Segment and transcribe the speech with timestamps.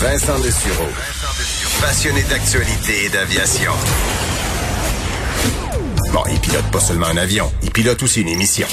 [0.00, 0.88] Vincent Dessureau.
[1.82, 3.70] Passionné d'actualité et d'aviation.
[6.10, 8.66] Bon, il pilote pas seulement un avion, il pilote aussi une émission.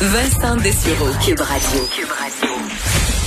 [0.00, 1.38] Vincent Dessureau, Cube.
[1.94, 3.17] Cube.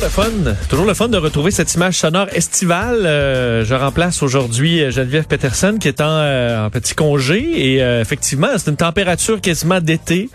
[0.00, 0.30] Le fun,
[0.68, 3.04] toujours le fun de retrouver cette image sonore estivale.
[3.04, 7.82] Euh, je remplace aujourd'hui euh, Geneviève Peterson qui est en, euh, en petit congé et
[7.82, 10.30] euh, effectivement c'est une température quasiment d'été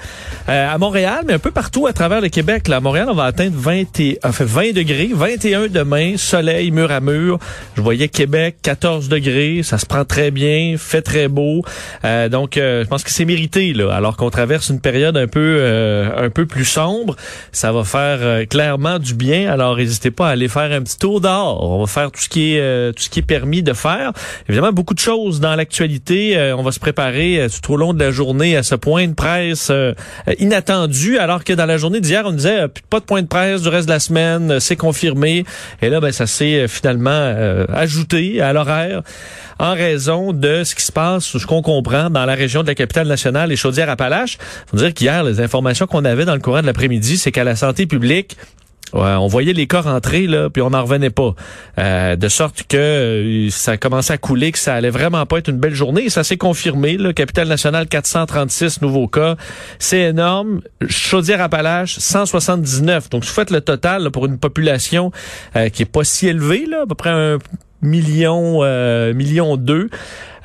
[0.48, 2.68] à Montréal, mais un peu partout à travers le Québec.
[2.68, 6.92] Là, à Montréal, on va atteindre 20 et, enfin, 20 degrés, 21 demain, soleil mur
[6.92, 7.40] à mur.
[7.78, 11.64] Je voyais Québec 14 degrés, ça se prend très bien, fait très beau.
[12.30, 15.64] donc je pense que c'est mérité là, alors qu'on traverse une période un peu
[16.18, 17.16] un peu plus sombre.
[17.54, 21.22] Ça va faire clairement du bien alors, n'hésitez pas à aller faire un petit tour
[21.22, 21.64] dehors.
[21.64, 24.12] On va faire tout ce qui est euh, tout ce qui est permis de faire.
[24.50, 26.36] Évidemment, beaucoup de choses dans l'actualité.
[26.36, 29.08] Euh, on va se préparer euh, tout au long de la journée à ce point
[29.08, 29.72] de presse
[30.40, 33.70] inattendu, alors que dans la journée d'hier, on disait pas de point de presse du
[33.70, 35.46] reste de la semaine, c'est confirmé.
[35.82, 37.34] Et là, ben, ça s'est finalement
[37.70, 39.04] ajouté à l'horaire
[39.60, 42.76] en raison de ce qui se passe, ce qu'on comprend dans la région de la
[42.76, 44.38] capitale nationale et Chaudière-Appalaches.
[44.68, 47.56] Faut dire qu'hier, les informations qu'on avait dans le courant de l'après-midi, c'est qu'à la
[47.56, 48.36] santé publique,
[48.94, 51.36] On voyait les cas rentrer là, puis on n'en revenait pas,
[51.80, 55.50] euh, de sorte que euh, ça commençait à couler, que ça allait vraiment pas être
[55.50, 56.10] une belle journée.
[56.10, 56.98] Ça s'est confirmé.
[56.98, 59.36] Le Capitale nationale 436 nouveaux cas,
[59.80, 60.62] c'est énorme.
[60.88, 63.10] Chaudière-Appalaches 179.
[63.10, 65.12] Donc, si vous faites le total pour une population
[65.56, 67.40] euh, qui est pas si élevée, là, à peu près un
[67.84, 69.90] million, euh, million deux.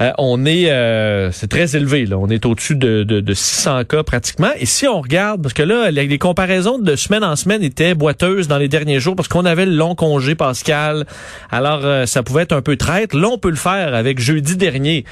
[0.00, 2.06] Euh, on est, euh, c'est très élevé.
[2.06, 2.18] Là.
[2.18, 4.50] On est au-dessus de, de, de, 600 cas pratiquement.
[4.58, 8.48] Et si on regarde, parce que là, les, comparaisons de semaine en semaine étaient boiteuses
[8.48, 11.06] dans les derniers jours parce qu'on avait le long congé pascal.
[11.50, 13.16] Alors, euh, ça pouvait être un peu traître.
[13.16, 15.04] Là, on peut le faire avec jeudi dernier.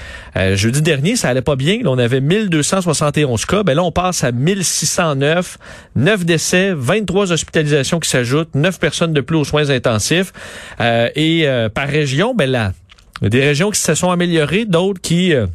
[0.55, 1.79] jeudi dernier, ça allait pas bien.
[1.83, 3.63] Là, on avait 1271 cas.
[3.63, 5.59] Ben là, on passe à 1609.
[5.97, 10.33] 9 décès, 23 hospitalisations qui s'ajoutent, 9 personnes de plus aux soins intensifs.
[10.81, 12.73] et par région, ben là,
[13.23, 15.35] des régions qui se sont améliorées, d'autres qui...
[15.35, 15.47] Euh,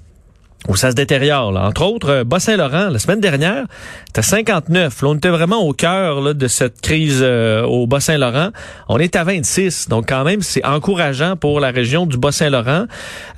[0.67, 1.57] où ça se détériore.
[1.57, 3.65] Entre autres, euh, Bas-Saint-Laurent, la semaine dernière,
[4.05, 5.01] c'était 59.
[5.01, 8.49] Là, on était vraiment au cœur de cette crise euh, au Bas-Saint-Laurent.
[8.87, 9.89] On est à 26.
[9.89, 12.85] Donc, quand même, c'est encourageant pour la région du Bas-Saint-Laurent.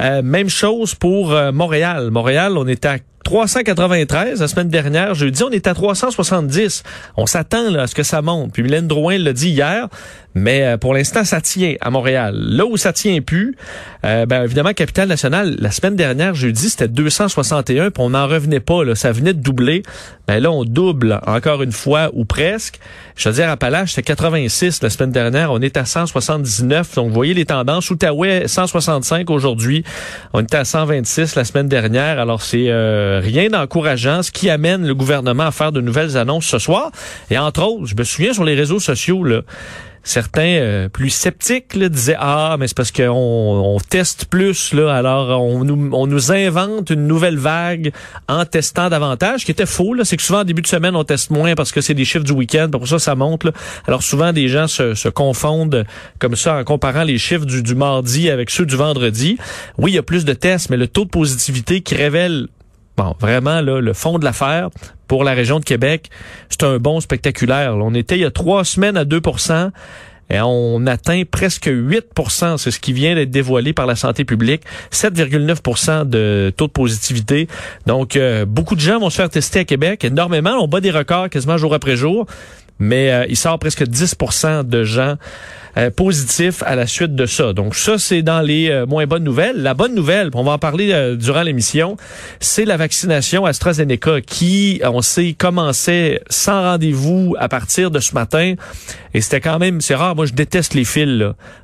[0.02, 2.12] même chose pour Montréal.
[2.12, 5.14] Montréal, on est à 393 la semaine dernière.
[5.16, 6.84] Jeudi, on est à 370.
[7.18, 8.52] On s'attend à ce que ça monte.
[8.54, 9.88] Puis Mylène Drouin l'a dit hier,
[10.36, 12.36] mais euh, pour l'instant, ça tient à Montréal.
[12.36, 13.56] Là où ça tient plus,
[14.06, 18.60] euh, ben évidemment, Capitale Nationale, la semaine dernière, jeudi, c'était 261, puis on n'en revenait
[18.60, 18.84] pas.
[18.84, 19.84] Là, ça venait de doubler.
[20.28, 22.80] Ben là, on double encore une fois ou presque.
[23.16, 25.52] Je veux dire, à Palage, c'était 86 la semaine dernière.
[25.52, 26.96] On est à 179.
[26.96, 27.90] Donc, vous voyez les tendances.
[27.92, 29.84] Outaouais, 165 aujourd'hui.
[30.34, 32.20] On était à 126 la semaine dernière.
[32.20, 36.46] Alors, c'est euh, rien d'encourageant, ce qui amène le gouvernement à faire de nouvelles annonces
[36.46, 36.92] ce soir.
[37.30, 39.42] Et entre autres, je me souviens sur les réseaux sociaux, là,
[40.04, 44.94] certains euh, plus sceptiques là, disaient ah mais c'est parce qu'on on teste plus là
[44.94, 47.94] alors on nous on nous invente une nouvelle vague
[48.28, 51.06] en testant davantage qui était faux là c'est que souvent en début de semaine on
[51.06, 53.52] teste moins parce que c'est des chiffres du week-end pour ça ça monte là.
[53.88, 55.86] alors souvent des gens se, se, confondent
[56.20, 59.38] comme ça en comparant les chiffres du, du mardi avec ceux du vendredi
[59.78, 62.48] oui il y a plus de tests mais le taux de positivité qui révèle
[62.98, 64.70] Bon, vraiment, là, le fond de l'affaire
[65.08, 66.10] pour la région de Québec,
[66.50, 67.76] c'est un bon spectaculaire.
[67.76, 69.72] On était il y a trois semaines à 2%
[70.30, 74.64] et on atteint presque 8% C'est ce qui vient d'être dévoilé par la santé publique.
[74.92, 77.48] 7,9% de taux de positivité.
[77.86, 80.04] Donc, euh, beaucoup de gens vont se faire tester à Québec.
[80.04, 80.58] Énormément.
[80.60, 82.26] On bat des records quasiment jour après jour.
[82.80, 85.18] Mais euh, il sort presque 10% de gens
[85.76, 87.52] euh, positif à la suite de ça.
[87.52, 89.60] Donc ça, c'est dans les euh, moins bonnes nouvelles.
[89.60, 91.98] La bonne nouvelle, on va en parler euh, durant l'émission,
[92.40, 98.54] c'est la vaccination AstraZeneca qui, on sait, commençait sans rendez-vous à partir de ce matin.
[99.16, 101.24] Et c'était quand même, c'est rare, moi je déteste les fils.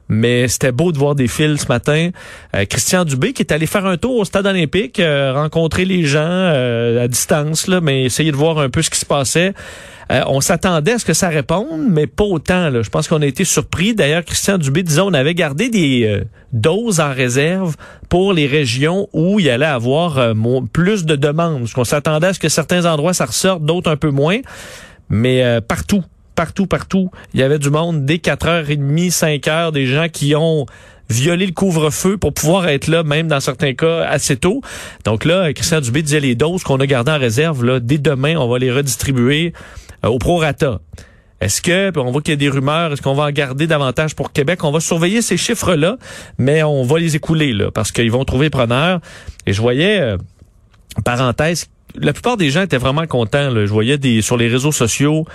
[0.09, 2.09] Mais c'était beau de voir des fils ce matin.
[2.69, 6.47] Christian Dubé qui est allé faire un tour au stade olympique, rencontrer les gens
[6.99, 9.53] à distance, là, mais essayer de voir un peu ce qui se passait.
[10.11, 12.71] Euh, on s'attendait à ce que ça réponde, mais pas autant.
[12.81, 13.93] Je pense qu'on a été surpris.
[13.93, 17.75] D'ailleurs, Christian Dubé disait on avait gardé des euh, doses en réserve
[18.09, 20.33] pour les régions où il allait avoir euh,
[20.73, 21.59] plus de demandes.
[21.59, 24.39] Parce qu'on s'attendait à ce que certains endroits ça ressorte, d'autres un peu moins.
[25.11, 26.03] Mais partout,
[26.39, 30.67] partout, partout, il y avait du monde dès 4h30, 5h, des gens qui ont
[31.09, 34.61] violé le couvre-feu pour pouvoir être là, même dans certains cas, assez tôt.
[35.03, 38.37] Donc là, Christian Dubé disait les doses qu'on a gardées en réserve, là, dès demain,
[38.37, 39.51] on va les redistribuer
[40.05, 40.79] euh, au prorata.
[41.41, 44.15] Est-ce que, on voit qu'il y a des rumeurs, est-ce qu'on va en garder davantage
[44.15, 44.63] pour Québec?
[44.63, 45.97] On va surveiller ces chiffres-là,
[46.37, 49.01] mais on va les écouler, là, parce qu'ils vont trouver preneur.
[49.45, 50.15] Et je voyais, euh,
[51.03, 53.49] parenthèse, la plupart des gens étaient vraiment contents.
[53.49, 53.65] Là.
[53.65, 55.25] Je voyais des sur les réseaux sociaux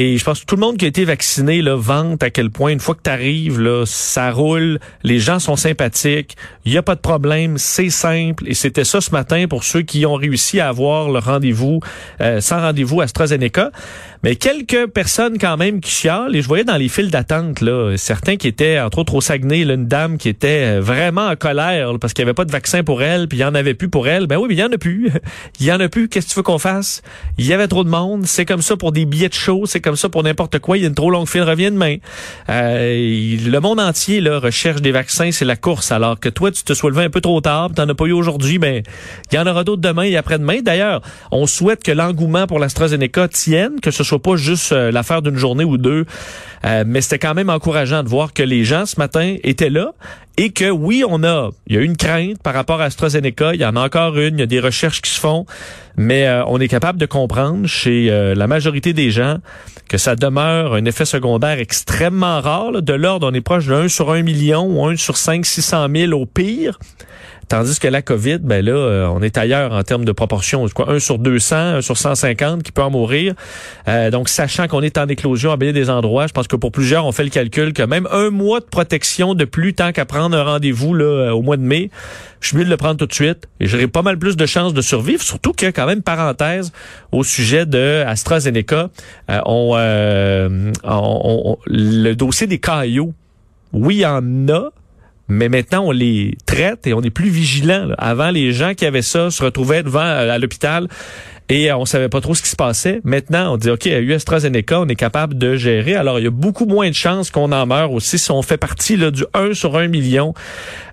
[0.00, 2.50] Et je pense que tout le monde qui a été vacciné là, vante à quel
[2.50, 6.78] point, une fois que tu arrives, là, ça roule, les gens sont sympathiques, il n'y
[6.78, 8.44] a pas de problème, c'est simple.
[8.46, 11.80] Et c'était ça ce matin pour ceux qui ont réussi à avoir le rendez-vous
[12.20, 13.72] euh, sans rendez-vous AstraZeneca.
[14.22, 17.96] Mais quelques personnes quand même qui chialent, et je voyais dans les files d'attente, là,
[17.96, 21.36] certains qui étaient, entre autres au Saguenay, là, une dame qui était euh, vraiment en
[21.36, 23.74] colère parce qu'il n'y avait pas de vaccin pour elle, puis il n'y en avait
[23.74, 24.26] plus pour elle.
[24.26, 25.10] Ben oui, mais il n'y en a plus.
[25.60, 26.08] il y en a plus.
[26.08, 27.02] Qu'est-ce que tu veux qu'on fasse?
[27.38, 28.26] Il y avait trop de monde.
[28.26, 29.66] C'est comme ça pour des billets de show.
[29.66, 30.76] C'est comme ça pour n'importe quoi.
[30.76, 31.96] Il y a une trop longue file, revient demain.
[32.48, 35.92] Euh, le monde entier là, recherche des vaccins, c'est la course.
[35.92, 38.06] Alors que toi, tu te sois levé un peu trop tard, tu n'en as pas
[38.06, 38.82] eu aujourd'hui, ben,
[39.30, 40.60] il y en aura d'autres demain et après-demain.
[40.62, 45.22] D'ailleurs, on souhaite que l'engouement pour l'AstraZeneca tienne, que ce soit pas juste euh, l'affaire
[45.22, 46.06] d'une journée ou deux.
[46.64, 49.92] Euh, mais c'était quand même encourageant de voir que les gens ce matin étaient là
[50.36, 53.60] et que oui, on a, il y a une crainte par rapport à AstraZeneca, il
[53.60, 55.46] y en a encore une, il y a des recherches qui se font,
[55.96, 59.38] mais euh, on est capable de comprendre chez euh, la majorité des gens
[59.88, 62.82] que ça demeure un effet secondaire extrêmement rare.
[62.82, 65.88] De l'ordre, on est proche de 1 sur 1 million ou 1 sur 5, 600
[65.92, 66.78] 000 au pire.
[67.48, 70.68] Tandis que la COVID, ben là, euh, on est ailleurs en termes de proportion.
[70.68, 73.32] Quoi, 1 sur 200, 1 sur 150 qui peut en mourir.
[73.88, 76.72] Euh, donc, sachant qu'on est en éclosion à bien des endroits, je pense que pour
[76.72, 80.04] plusieurs, on fait le calcul que même un mois de protection de plus tant qu'à
[80.04, 81.90] prendre un rendez-vous là euh, au mois de mai,
[82.40, 84.44] je suis mieux de le prendre tout de suite et j'aurai pas mal plus de
[84.44, 85.22] chances de survivre.
[85.22, 86.70] Surtout a quand même parenthèse
[87.12, 88.90] au sujet de AstraZeneca.
[89.46, 89.76] on,
[91.66, 93.14] le dossier des caillots,
[93.72, 94.70] oui, il y en a,
[95.28, 97.88] mais maintenant on les traite et on est plus vigilant.
[97.98, 100.88] Avant, les gens qui avaient ça se retrouvaient devant euh, à l'hôpital
[101.50, 103.00] et euh, on savait pas trop ce qui se passait.
[103.04, 105.94] Maintenant, on dit OK, à AstraZeneca, on est capable de gérer.
[105.94, 108.56] Alors, il y a beaucoup moins de chances qu'on en meure aussi si on fait
[108.56, 110.34] partie du 1 sur 1 million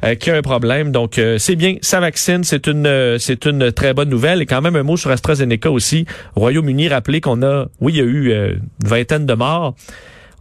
[0.04, 0.92] euh, qui a un problème.
[0.92, 4.42] Donc, c'est bien, ça vaccine, c'est une c'est une très bonne nouvelle.
[4.42, 6.06] Et quand même un mot sur AstraZeneca aussi.
[6.36, 9.76] Royaume-Uni, rappelez qu'on a, oui, il y a eu une vingtaine de morts.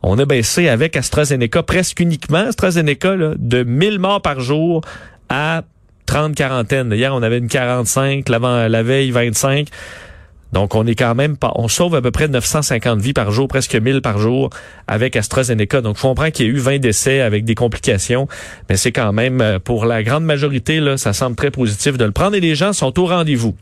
[0.06, 4.83] On a baissé avec AstraZeneca presque uniquement, AstraZeneca, là, de 1000 morts par jour
[5.31, 5.62] à
[6.05, 6.93] 30 quarantaines.
[6.93, 9.67] Hier, on avait une 45, l'avant, la veille 25.
[10.53, 13.49] Donc, on est quand même pas, on sauve à peu près 950 vies par jour,
[13.49, 14.51] presque 1000 par jour
[14.87, 15.81] avec AstraZeneca.
[15.81, 18.29] Donc, on comprend qu'il y a eu 20 décès avec des complications,
[18.69, 22.12] mais c'est quand même, euh, pour la grande majorité, ça semble très positif de le
[22.12, 23.57] prendre et les gens sont au rendez-vous.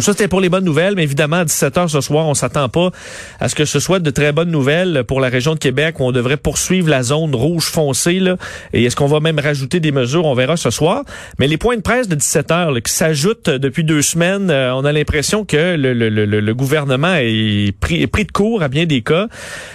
[0.00, 2.90] Ça, c'était pour les bonnes nouvelles, mais évidemment, à 17h ce soir, on s'attend pas
[3.38, 6.04] à ce que ce soit de très bonnes nouvelles pour la région de Québec où
[6.04, 8.18] on devrait poursuivre la zone rouge foncée.
[8.18, 8.36] Là.
[8.72, 10.24] Et est-ce qu'on va même rajouter des mesures?
[10.24, 11.04] On verra ce soir.
[11.38, 14.92] Mais les points de presse de 17h qui s'ajoutent depuis deux semaines, euh, on a
[14.92, 19.02] l'impression que le, le, le, le, gouvernement est pris, pris de court à bien des
[19.02, 19.28] cas,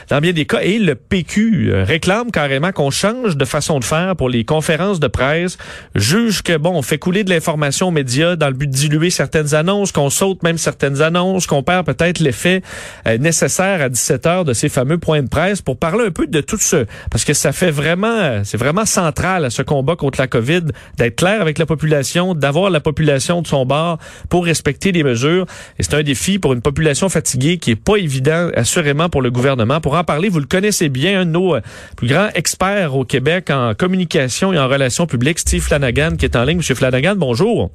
[0.09, 3.85] dans bien des cas, et le PQ euh, réclame carrément qu'on change de façon de
[3.85, 5.57] faire pour les conférences de presse,
[5.95, 9.09] juge que, bon, on fait couler de l'information aux médias dans le but de diluer
[9.09, 12.61] certaines annonces, qu'on saute même certaines annonces, qu'on perd peut-être l'effet
[13.07, 16.25] euh, nécessaire à 17 heures de ces fameux points de presse pour parler un peu
[16.25, 20.19] de tout ce, parce que ça fait vraiment, c'est vraiment central à ce combat contre
[20.19, 20.63] la COVID
[20.97, 25.45] d'être clair avec la population, d'avoir la population de son bord pour respecter les mesures.
[25.77, 29.29] Et c'est un défi pour une population fatiguée qui est pas évident, assurément, pour le
[29.29, 29.79] gouvernement.
[29.79, 31.61] Pour en parler, vous le connaissez bien, un de nos euh,
[31.97, 36.35] plus grands experts au Québec en communication et en relations publiques, Steve Flanagan, qui est
[36.35, 36.57] en ligne.
[36.57, 37.69] Monsieur Flanagan, bonjour.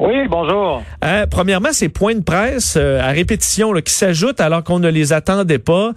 [0.00, 0.82] Oui, bonjour.
[1.04, 5.12] Euh, premièrement, ces points de presse euh, à répétition qui s'ajoutent alors qu'on ne les
[5.12, 5.90] attendait pas.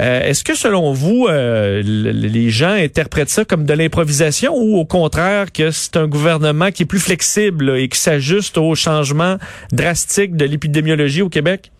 [0.00, 5.52] Euh, est-ce que selon vous, les gens interprètent ça comme de l'improvisation ou au contraire
[5.52, 9.36] que c'est un gouvernement qui est plus flexible et qui s'ajuste aux changements
[9.72, 11.70] drastiques de l'épidémiologie au Québec?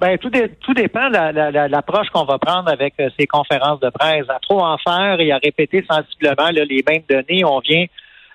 [0.00, 0.30] Ben, tout,
[0.60, 4.28] tout dépend de l'approche qu'on va prendre avec ces conférences de presse.
[4.28, 7.86] À trop en faire et à répéter sensiblement les mêmes données, on vient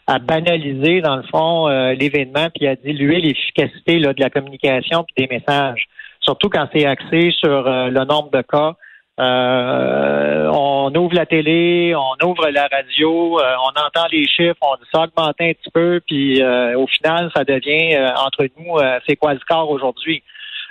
[0.10, 5.28] à banaliser, dans le fond, euh, l'événement, puis à diluer l'efficacité de la communication puis
[5.28, 5.86] des messages.
[6.20, 8.74] Surtout quand c'est axé sur euh, le nombre de cas.
[9.20, 14.90] Euh, on ouvre la télé, on ouvre la radio, on entend les chiffres, on dit
[14.94, 20.24] ça un petit peu, puis au final, ça devient entre nous, c'est quoi le aujourd'hui?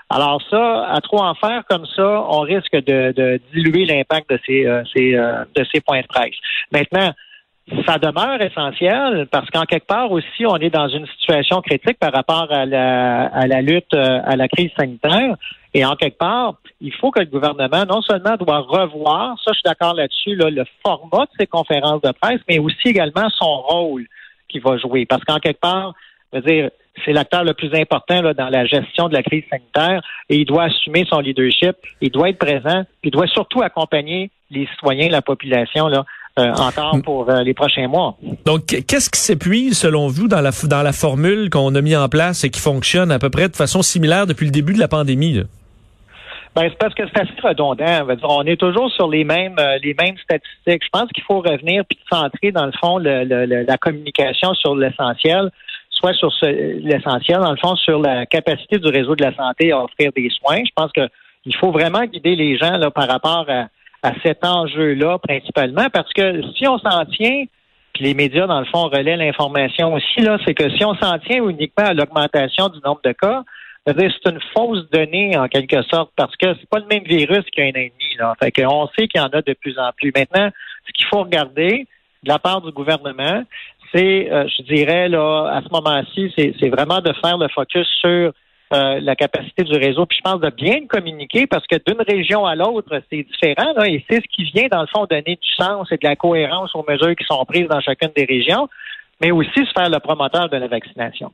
[0.09, 4.41] Alors ça, à trop en faire comme ça, on risque de, de diluer l'impact de
[4.47, 6.37] ces, ces de ces points de presse.
[6.73, 7.13] Maintenant,
[7.87, 12.13] ça demeure essentiel parce qu'en quelque part aussi, on est dans une situation critique par
[12.13, 15.37] rapport à la, à la lutte euh, à la crise sanitaire.
[15.75, 19.59] Et en quelque part, il faut que le gouvernement non seulement doit revoir, ça je
[19.59, 24.07] suis d'accord là-dessus, le format de ses conférences de presse, mais aussi également son rôle
[24.49, 25.05] qu'il va jouer.
[25.05, 25.93] Parce qu'en quelque part,
[26.33, 26.71] je veux dire,
[27.05, 30.47] c'est l'acteur le plus important là, dans la gestion de la crise sanitaire et il
[30.47, 35.09] doit assumer son leadership, il doit être présent, puis il doit surtout accompagner les citoyens,
[35.09, 36.05] la population là,
[36.39, 38.17] euh, encore pour euh, les prochains mois.
[38.45, 42.09] Donc, qu'est-ce qui s'épuise selon vous dans la dans la formule qu'on a mis en
[42.09, 44.89] place et qui fonctionne à peu près de façon similaire depuis le début de la
[44.89, 45.43] pandémie?
[46.55, 48.07] Ben, c'est parce que c'est assez redondant.
[48.25, 50.83] On, est toujours sur les mêmes euh, les mêmes statistiques.
[50.85, 53.25] Je pense qu'il faut revenir puis centrer, dans le fond, le,
[53.65, 55.51] la communication sur l'essentiel,
[55.91, 59.85] soit sur l'essentiel, dans le fond, sur la capacité du réseau de la santé à
[59.85, 60.59] offrir des soins.
[60.65, 63.69] Je pense qu'il faut vraiment guider les gens là, par rapport à,
[64.03, 67.45] à cet enjeu-là principalement, parce que si on s'en tient
[67.95, 71.19] puis les médias, dans le fond, relaient l'information aussi, là, c'est que si on s'en
[71.19, 73.43] tient uniquement à l'augmentation du nombre de cas,
[73.87, 77.69] c'est une fausse donnée en quelque sorte parce que c'est pas le même virus qu'un
[77.69, 78.17] ennemi.
[78.19, 78.35] Là.
[78.41, 80.13] Fait qu'on sait qu'il y en a de plus en plus.
[80.15, 80.51] Maintenant,
[80.87, 81.87] ce qu'il faut regarder
[82.23, 83.43] de la part du gouvernement,
[83.93, 88.33] c'est, euh, je dirais là, à ce moment-ci, c'est vraiment de faire le focus sur
[88.73, 90.07] euh, la capacité du réseau.
[90.07, 93.83] Puis je pense de bien communiquer parce que d'une région à l'autre, c'est différent.
[93.85, 96.75] Et c'est ce qui vient, dans le fond, donner du sens et de la cohérence
[96.75, 98.69] aux mesures qui sont prises dans chacune des régions,
[99.21, 101.33] mais aussi se faire le promoteur de la vaccination.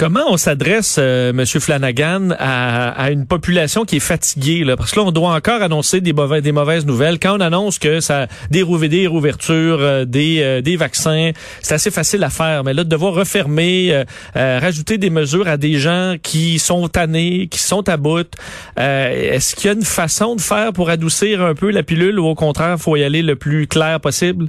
[0.00, 4.64] Comment on s'adresse, euh, Monsieur Flanagan, à, une population qui est fatiguée?
[4.78, 7.18] Parce que là, on doit encore annoncer des, mauvais, des mauvaises nouvelles.
[7.18, 11.90] Quand on annonce que ça des, des rouvertures, euh, des, euh, des vaccins, c'est assez
[11.90, 12.64] facile à faire.
[12.64, 17.48] Mais là, de devoir refermer, euh, rajouter des mesures à des gens qui sont tannés,
[17.48, 18.32] qui sont à bout,
[18.78, 22.24] est-ce qu'il y a une façon de faire pour adoucir un peu la pilule ou
[22.24, 24.48] au contraire, faut y aller le plus clair possible?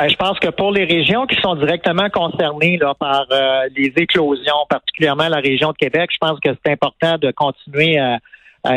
[0.00, 3.92] Ben, je pense que pour les régions qui sont directement concernées là, par euh, les
[3.96, 8.18] éclosions, particulièrement la région de Québec, je pense que c'est important de continuer à,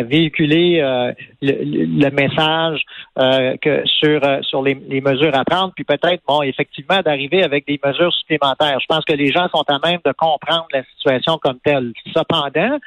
[0.03, 2.82] véhiculer euh, le, message
[3.20, 7.80] euh, que sur sur les, mesures à prendre, puis peut-être bon effectivement d'arriver avec des
[7.84, 8.80] mesures supplémentaires.
[8.82, 11.94] Je pense que les gens sont à même de comprendre la situation comme telle.
[12.13, 12.80] Cependant,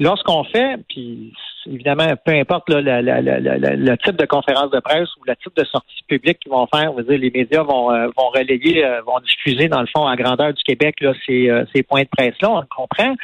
[0.00, 1.34] lorsqu'on fait, puis
[1.66, 6.40] évidemment, peu importe le type de conférence de presse ou le type de sortie publique
[6.40, 10.06] qu'ils vont faire, dire, les médias vont, euh, relayer, euh, vont diffuser, dans le fond,
[10.06, 13.14] à grandeur du Québec, là, ces, euh, points de presse-là, on le comprend.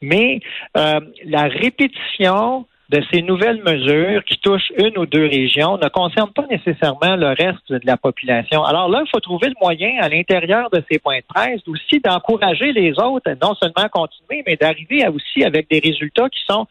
[0.00, 0.40] Mais
[0.74, 6.46] la répétition de ces nouvelles mesures qui touchent une ou deux régions ne concernent pas
[6.50, 8.62] nécessairement le reste de la population.
[8.64, 12.00] Alors là, il faut trouver le moyen à l'intérieur de ces points de presse aussi
[12.00, 16.66] d'encourager les autres, non seulement à continuer, mais d'arriver aussi avec des résultats qui sont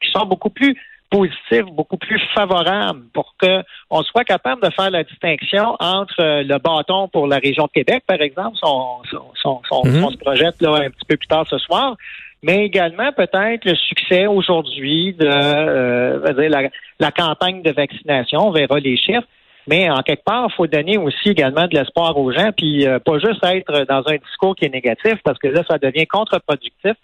[0.00, 0.76] qui sont beaucoup plus
[1.10, 6.58] positifs, beaucoup plus favorables pour qu'on soit capable de faire la distinction entre euh, le
[6.58, 10.12] bâton pour la région de Québec, par exemple, on, mm-hmm.
[10.12, 11.96] se projette là un petit peu plus tard ce soir,
[12.42, 16.68] mais également peut-être le succès aujourd'hui de euh, la,
[17.00, 18.48] la, campagne de vaccination.
[18.48, 19.26] On verra les chiffres.
[19.66, 22.98] Mais en quelque part, il faut donner aussi également de l'espoir aux gens, puis euh,
[23.00, 26.94] pas juste être dans un discours qui est négatif, parce que là, ça devient contre-productif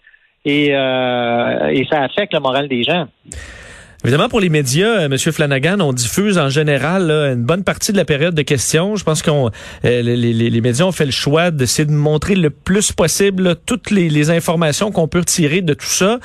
[0.45, 3.07] et, euh, et ça affecte le moral des gens.
[4.05, 7.97] Évidemment, pour les médias, euh, Monsieur Flanagan, on diffuse en général une bonne partie de
[7.97, 8.95] la période de questions.
[8.95, 9.49] Je pense qu'on
[9.83, 13.89] euh, les, les, médias ont fait le choix d'essayer de montrer le plus possible toutes
[13.89, 16.19] les, informations qu'on peut retirer de tout ça.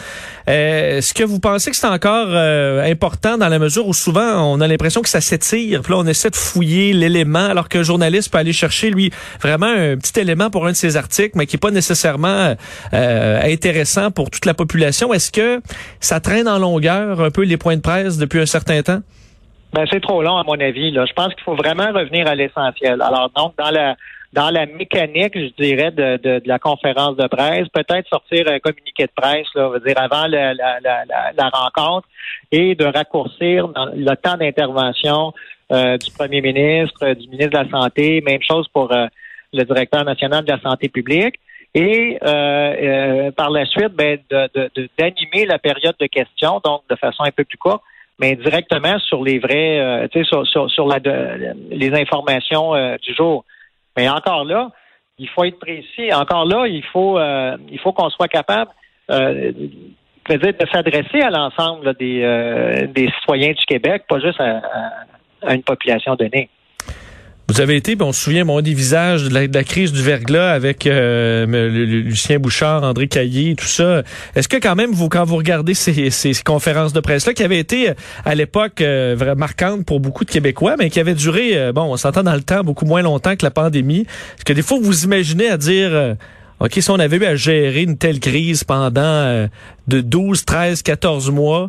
[0.51, 4.61] Euh, est-ce que vous pensez que c'est encore important dans la mesure où souvent on
[4.61, 8.31] a l'impression que ça s'étire, puis là on essaie de fouiller l'élément, alors qu'un journaliste
[8.31, 9.11] peut aller chercher lui
[9.41, 12.55] vraiment un petit élément pour un de ses articles, mais qui est pas nécessairement
[12.93, 15.15] intéressant pour toute la population?
[15.15, 15.63] Est-ce que
[16.01, 19.01] ça traîne en longueur un peu les points de presse depuis un certain temps?
[19.73, 20.91] Ben, c'est trop long, à mon avis.
[20.91, 21.07] Là.
[21.07, 23.01] Je pense qu'il faut vraiment revenir à l'essentiel.
[23.03, 23.97] Alors, donc, dans la
[24.33, 29.07] dans la mécanique, je dirais, de, de, la conférence de presse, peut-être sortir un communiqué
[29.07, 32.07] de presse, là, dire avant la, la, rencontre
[32.53, 35.33] et de raccourcir le temps d'intervention
[35.73, 39.07] euh, du premier ministre, du ministre de la Santé, même chose pour euh,
[39.53, 41.35] le directeur national de la santé publique
[41.75, 44.19] et euh, euh, par la suite, ben,
[44.99, 47.83] d'animer la période de questions, donc de façon un peu plus courte,
[48.19, 50.99] mais directement sur les vrais, euh, tu sais, sur, sur, la,
[51.71, 53.45] les informations du jour.
[53.97, 54.71] Mais encore là,
[55.19, 56.13] il faut être précis.
[56.13, 58.73] Encore là, il faut, il faut qu'on soit capable
[59.09, 66.49] de s'adresser à l'ensemble des, des citoyens du Québec, pas juste à une population donnée.
[67.51, 70.87] Vous avez été, on se souvient, mon des visages de la, crise du verglas avec
[70.87, 71.47] euh,
[72.05, 74.05] Lucien Bouchard, André Caillé, tout ça.
[74.37, 77.59] Est-ce que quand même, vous, quand vous regardez ces, ces conférences de presse-là, qui avaient
[77.59, 81.93] été euh, à l'époque euh, marquantes pour beaucoup de Québécois, mais qui avaient duré, bon,
[81.93, 84.03] on s'entend dans le temps, beaucoup moins longtemps que la pandémie,
[84.37, 86.17] est-ce que des fois, vous imaginez à dire...
[86.61, 89.49] OK, si on avait eu à gérer une telle crise pendant
[89.89, 91.69] de 12, 13, 14 mois,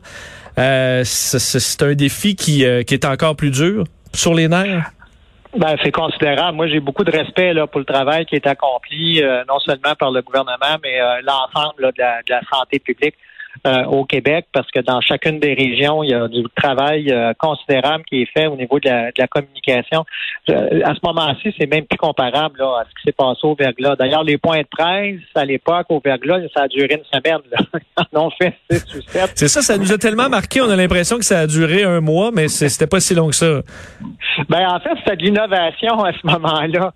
[0.58, 4.92] c'est un défi qui, qui est encore plus dur sur les nerfs?
[5.56, 6.56] Ben, c'est considérable.
[6.56, 9.96] Moi, j'ai beaucoup de respect là, pour le travail qui est accompli, euh, non seulement
[10.00, 13.16] par le gouvernement, mais euh, l'ensemble de, la, santé publique.
[13.68, 17.34] Euh, au Québec parce que dans chacune des régions, il y a du travail euh,
[17.38, 20.04] considérable qui est fait au niveau de la, communication.
[20.50, 23.54] Euh, à ce moment-ci, c'est même plus comparable là, à ce qui s'est passé au
[23.54, 23.96] Verglas.
[23.96, 27.42] D'ailleurs, les points de presse à l'époque au Verglas, ça a duré une semaine.
[27.52, 27.58] Là.
[28.14, 29.32] Ils en ont fait six ou sept.
[29.36, 32.02] C'est ça, ça nous a tellement marqué, on a l'impression que ça a duré un
[32.02, 33.62] mois, mais c'était pas si long que ça.
[34.50, 36.94] Ben en fait, c'était de l'innovation à ce moment-là.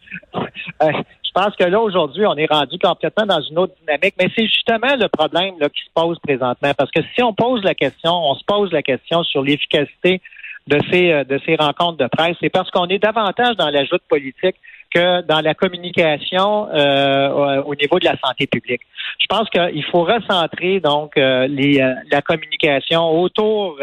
[1.35, 4.15] Pense que là, aujourd'hui, on est rendu complètement dans une autre dynamique.
[4.17, 6.71] Mais c'est justement le problème là, qui se pose présentement.
[6.77, 10.21] Parce que si on pose la question, on se pose la question sur l'efficacité
[10.67, 13.99] de ces, euh, de ces rencontres de presse, c'est parce qu'on est davantage dans l'ajout
[14.07, 14.55] politique
[14.93, 18.81] que dans la communication euh, au niveau de la santé publique.
[19.19, 23.77] Je pense qu'il faut recentrer donc euh, les, la communication autour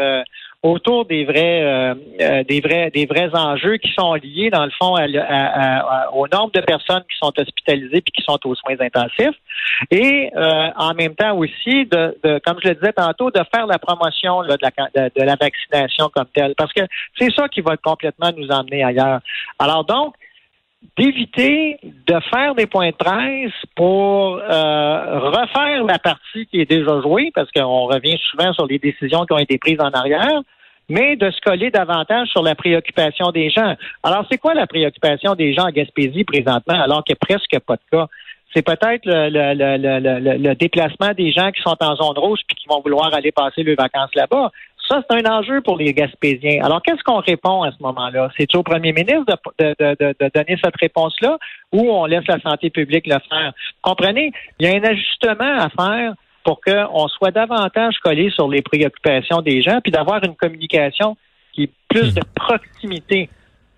[0.63, 4.71] autour des vrais, euh, euh, des vrais, des vrais enjeux qui sont liés dans le
[4.71, 4.95] fond
[6.13, 9.35] au nombre de personnes qui sont hospitalisées puis qui sont aux soins intensifs,
[9.91, 13.67] et euh, en même temps aussi de, de, comme je le disais tantôt, de faire
[13.67, 14.65] la promotion là, de,
[14.95, 16.81] la, de, la vaccination comme telle, parce que
[17.19, 19.19] c'est ça qui va complètement nous emmener ailleurs.
[19.59, 20.15] Alors donc
[20.97, 27.01] d'éviter de faire des points de presse pour euh, refaire la partie qui est déjà
[27.01, 30.41] jouée, parce qu'on revient souvent sur les décisions qui ont été prises en arrière,
[30.89, 33.75] mais de se coller davantage sur la préoccupation des gens.
[34.03, 37.59] Alors, c'est quoi la préoccupation des gens à Gaspésie présentement, alors qu'il n'y a presque
[37.65, 38.07] pas de cas?
[38.53, 42.67] C'est peut-être le, le, le, déplacement des gens qui sont en zone rouge puis qui
[42.69, 44.51] vont vouloir aller passer leurs vacances là-bas.
[44.87, 46.63] Ça, c'est un enjeu pour les Gaspésiens.
[46.63, 48.29] Alors, qu'est-ce qu'on répond à ce moment-là?
[48.37, 49.25] C'est au premier ministre
[49.57, 51.37] de, de, de, de donner cette réponse-là
[51.71, 53.53] ou on laisse la santé publique le faire?
[53.81, 54.31] Comprenez?
[54.59, 56.13] Il y a un ajustement à faire
[56.43, 61.15] pour qu'on soit davantage collé sur les préoccupations des gens, puis d'avoir une communication
[61.53, 62.15] qui est plus hmm.
[62.15, 63.29] de proximité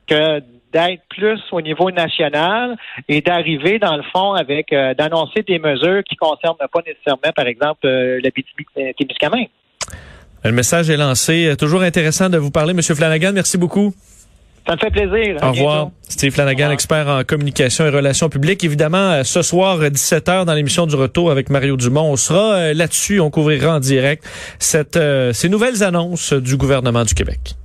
[0.08, 0.40] que
[0.74, 2.76] d'être plus au niveau national
[3.08, 7.32] et d'arriver, dans le fond, avec euh, d'annoncer des mesures qui ne concernent pas nécessairement,
[7.34, 8.32] par exemple, euh, la
[8.94, 9.50] Témiscamingue.
[10.46, 11.56] Le message est lancé.
[11.58, 12.82] Toujours intéressant de vous parler, M.
[12.82, 13.32] Flanagan.
[13.34, 13.94] Merci beaucoup.
[14.68, 15.38] Ça me fait plaisir.
[15.44, 15.90] Au revoir.
[16.08, 18.64] Steve Flanagan, expert en communication et relations publiques.
[18.64, 22.74] Évidemment, euh, ce soir, 17h, dans l'émission du retour avec Mario Dumont, on sera euh,
[22.74, 23.20] là-dessus.
[23.20, 24.24] On couvrira en direct
[24.60, 27.56] cette, euh, ces nouvelles annonces du gouvernement du Québec.